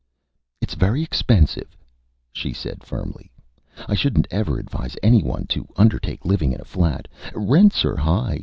"It's 0.61 0.73
very 0.73 1.03
expensive," 1.03 1.77
she 2.31 2.53
said, 2.53 2.83
firmly. 2.83 3.29
"I 3.87 3.93
shouldn't 3.93 4.25
ever 4.31 4.57
advise 4.57 4.97
any 5.03 5.21
one 5.21 5.45
to 5.53 5.67
undertake 5.75 6.25
living 6.25 6.53
in 6.53 6.59
a 6.59 6.65
flat. 6.65 7.07
Rents 7.35 7.85
are 7.85 7.97
high. 7.97 8.39